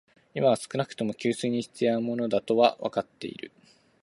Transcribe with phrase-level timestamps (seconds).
[0.33, 3.51] 今は少なくとも、給水に必要なものだとはわかっている